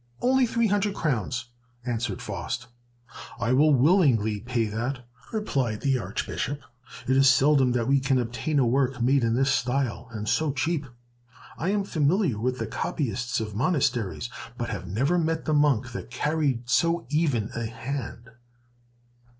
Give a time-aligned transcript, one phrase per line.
[0.19, 1.45] "Only three hundred crowns!"
[1.85, 2.65] answered Faust.
[3.39, 6.59] "I will willingly pay that," replied the Archbishop.
[7.07, 10.53] "It is seldom that we can obtain a work made in this style, and so
[10.53, 10.87] cheap.
[11.55, 16.09] I am familiar with the copyists of monasteries, but have never met the monk that
[16.09, 18.31] carried so even a hand!"